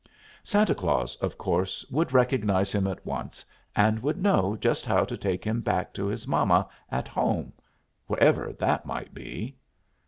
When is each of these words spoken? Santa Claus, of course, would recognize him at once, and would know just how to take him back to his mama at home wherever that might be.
Santa 0.43 0.73
Claus, 0.73 1.15
of 1.17 1.37
course, 1.37 1.85
would 1.91 2.11
recognize 2.11 2.71
him 2.71 2.87
at 2.87 3.05
once, 3.05 3.45
and 3.75 3.99
would 3.99 4.17
know 4.19 4.57
just 4.59 4.83
how 4.83 5.05
to 5.05 5.15
take 5.15 5.43
him 5.45 5.61
back 5.61 5.93
to 5.93 6.07
his 6.07 6.27
mama 6.27 6.67
at 6.89 7.07
home 7.07 7.53
wherever 8.07 8.51
that 8.53 8.83
might 8.83 9.13
be. 9.13 9.55